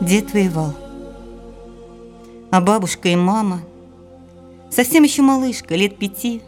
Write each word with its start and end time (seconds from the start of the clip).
Дед 0.00 0.32
воевал. 0.32 0.74
А 2.50 2.62
бабушка 2.62 3.10
и 3.10 3.16
мама, 3.16 3.60
совсем 4.70 5.02
еще 5.02 5.20
малышка, 5.20 5.76
лет 5.76 5.98
пяти, 5.98 6.40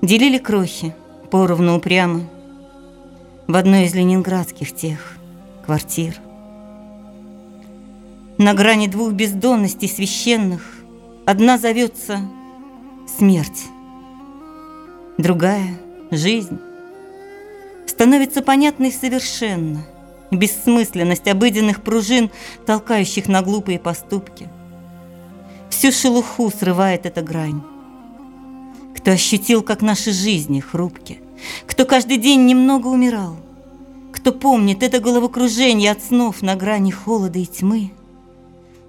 делили 0.00 0.38
крохи 0.38 0.94
поровну 1.30 1.76
упрямо 1.76 2.22
в 3.46 3.54
одной 3.54 3.84
из 3.84 3.94
ленинградских 3.94 4.74
тех 4.74 5.18
квартир. 5.66 6.16
На 8.38 8.54
грани 8.54 8.86
двух 8.86 9.12
бездонностей 9.12 9.88
священных 9.88 10.78
одна 11.26 11.58
зовется 11.58 12.20
смерть, 13.18 13.66
другая— 15.18 15.78
жизнь. 16.10 16.58
Становится 17.86 18.40
понятной 18.40 18.90
совершенно— 18.90 19.84
бессмысленность 20.30 21.28
обыденных 21.28 21.82
пружин, 21.82 22.30
толкающих 22.66 23.28
на 23.28 23.42
глупые 23.42 23.78
поступки. 23.78 24.48
Всю 25.70 25.92
шелуху 25.92 26.50
срывает 26.50 27.06
эта 27.06 27.22
грань. 27.22 27.62
Кто 28.96 29.12
ощутил, 29.12 29.62
как 29.62 29.80
наши 29.80 30.12
жизни 30.12 30.60
хрупки, 30.60 31.20
кто 31.66 31.84
каждый 31.84 32.16
день 32.16 32.46
немного 32.46 32.88
умирал, 32.88 33.36
кто 34.12 34.32
помнит 34.32 34.82
это 34.82 34.98
головокружение 34.98 35.92
от 35.92 36.02
снов 36.02 36.42
на 36.42 36.56
грани 36.56 36.90
холода 36.90 37.38
и 37.38 37.46
тьмы, 37.46 37.92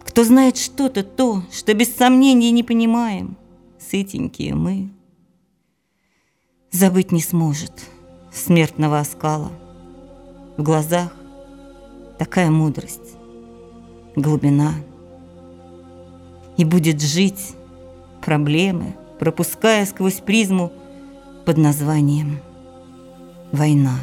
кто 0.04 0.24
знает 0.24 0.58
что-то 0.58 1.04
то, 1.04 1.44
что 1.52 1.74
без 1.74 1.96
сомнений 1.96 2.52
не 2.52 2.64
понимаем, 2.64 3.38
сытенькие 3.80 4.56
мы, 4.56 4.90
забыть 6.72 7.12
не 7.12 7.22
сможет 7.22 7.72
смертного 8.34 9.00
оскала. 9.00 9.52
В 10.58 10.64
глазах, 10.64 11.16
такая 12.20 12.52
мудрость, 12.52 13.16
глубина. 14.16 14.73
И 16.58 16.66
будет 16.66 17.02
жить 17.02 17.56
проблемы, 18.22 18.94
пропуская 19.17 19.86
сквозь 19.86 20.20
призму 20.20 20.72
под 21.45 21.58
названием 21.58 22.40
«Война». 23.53 23.95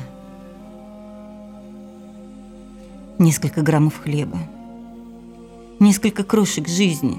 Несколько 3.19 3.61
граммов 3.63 4.01
хлеба, 4.03 4.39
несколько 5.79 6.25
крошек 6.25 6.69
жизни. 6.69 7.19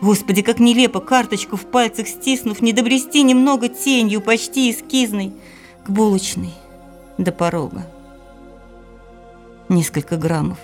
Господи, 0.00 0.42
как 0.42 0.60
нелепо 0.60 1.00
карточку 1.00 1.56
в 1.56 1.66
пальцах 1.66 2.06
стиснув, 2.06 2.60
не 2.60 2.72
добрести 2.72 3.22
немного 3.22 3.68
тенью, 3.68 4.20
почти 4.20 4.70
эскизной, 4.70 5.32
к 5.84 5.90
булочной 5.90 6.52
до 7.16 7.32
порога 7.32 7.86
несколько 9.68 10.16
граммов 10.16 10.58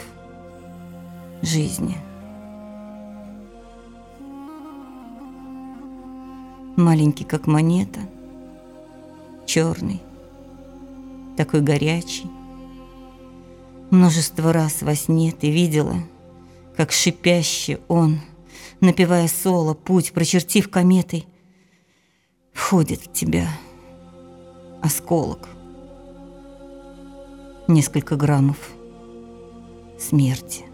жизни. 1.43 1.97
Маленький, 6.77 7.25
как 7.25 7.47
монета, 7.47 8.01
черный, 9.47 10.01
такой 11.37 11.61
горячий. 11.61 12.31
Множество 13.91 14.53
раз 14.53 14.83
во 14.83 14.95
сне 14.95 15.33
ты 15.33 15.51
видела, 15.51 15.97
как 16.77 16.91
шипящий 16.91 17.79
он, 17.87 18.21
напевая 18.81 19.29
соло, 19.29 19.75
путь, 19.75 20.13
прочертив 20.13 20.71
кометой, 20.71 21.27
входит 22.53 23.01
в 23.03 23.13
тебя 23.13 23.49
осколок. 24.83 25.49
Несколько 27.69 28.17
граммов– 28.17 28.57
смерти. 30.09 30.65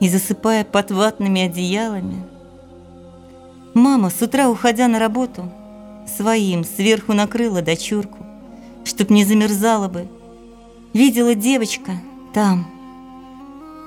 И 0.00 0.08
засыпая 0.08 0.64
под 0.64 0.90
ватными 0.90 1.42
одеялами, 1.42 2.22
мама, 3.74 4.10
с 4.10 4.20
утра 4.20 4.48
уходя 4.48 4.88
на 4.88 4.98
работу, 4.98 5.50
своим 6.16 6.64
сверху 6.64 7.12
накрыла 7.12 7.62
дочурку, 7.62 8.18
чтоб 8.84 9.10
не 9.10 9.24
замерзала 9.24 9.88
бы. 9.88 10.08
Видела 10.92 11.34
девочка 11.34 11.92
там, 12.34 12.66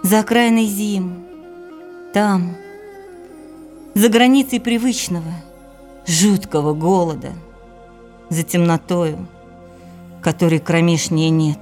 за 0.04 0.20
окраиной 0.20 0.66
зим, 0.66 1.26
там, 2.14 2.56
за 3.94 4.10
границей 4.10 4.60
привычного, 4.60 5.34
жуткого 6.08 6.74
голода, 6.74 7.34
за 8.30 8.44
темнотою, 8.44 9.28
которой 10.26 10.58
кромешнее 10.58 11.30
нет. 11.30 11.60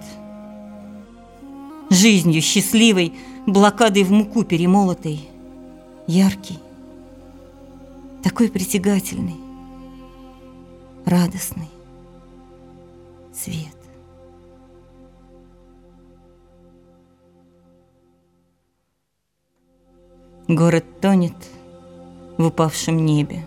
Жизнью 1.90 2.42
счастливой, 2.42 3.14
блокадой 3.46 4.04
в 4.04 4.12
муку 4.14 4.46
перемолотой, 4.46 5.28
яркий, 6.08 6.58
такой 8.24 8.50
притягательный, 8.50 9.36
радостный 11.04 11.68
цвет. 13.34 13.76
Город 20.48 20.86
тонет 21.02 21.36
в 22.38 22.46
упавшем 22.46 22.96
небе, 23.06 23.46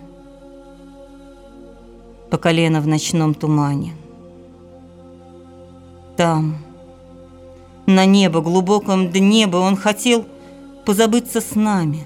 по 2.29 2.37
колено 2.37 2.81
в 2.81 2.87
ночном 2.87 3.33
тумане– 3.33 3.95
там, 6.17 6.57
на 7.85 8.05
небо, 8.05 8.41
глубоком 8.41 9.11
дне 9.11 9.45
бы 9.45 9.59
он 9.59 9.77
хотел 9.77 10.25
позабыться 10.83 11.39
с 11.39 11.53
нами. 11.53 12.05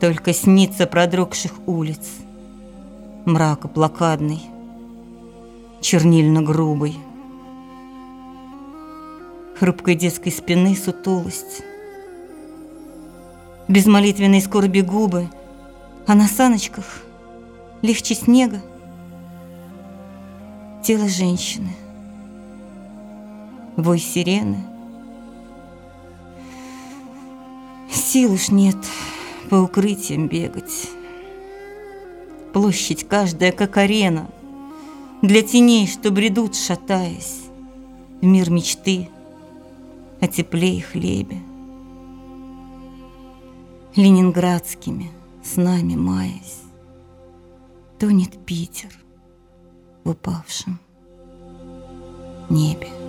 Только 0.00 0.34
снится 0.34 0.86
продрогших 0.86 1.52
улиц, 1.66 2.06
мрака 3.24 3.68
блокадный, 3.68 4.42
чернильно-грубый. 5.80 6.98
Хрупкой 9.58 9.94
детской 9.94 10.30
спины 10.30 10.76
сутулость, 10.76 11.62
без 13.66 13.86
молитвенной 13.86 14.42
скорби 14.42 14.82
губы, 14.82 15.30
а 16.06 16.14
на 16.14 16.28
саночках 16.28 17.02
легче 17.80 18.14
снега. 18.14 18.60
Тело 20.84 21.08
женщины— 21.08 21.70
вой 23.76 23.98
сирены. 23.98 24.64
Сил 27.90 28.32
уж 28.32 28.50
нет 28.50 28.76
по 29.50 29.56
укрытиям 29.56 30.28
бегать. 30.28 30.90
Площадь 32.52 33.06
каждая, 33.06 33.52
как 33.52 33.76
арена, 33.76 34.28
Для 35.22 35.42
теней, 35.42 35.86
что 35.86 36.10
бредут, 36.10 36.54
шатаясь, 36.54 37.42
В 38.20 38.24
мир 38.24 38.50
мечты 38.50 39.08
о 40.20 40.26
тепле 40.26 40.78
и 40.78 40.80
хлебе. 40.80 41.38
Ленинградскими 43.94 45.10
снами 45.42 45.96
маясь, 45.96 46.62
Тонет 47.98 48.44
Питер 48.44 48.90
в 50.04 50.10
упавшем 50.10 50.78
небе. 52.50 53.05